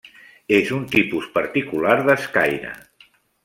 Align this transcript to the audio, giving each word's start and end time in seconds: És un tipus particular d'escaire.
És 0.59 0.71
un 0.77 0.87
tipus 0.95 1.29
particular 1.37 1.95
d'escaire. 2.11 2.77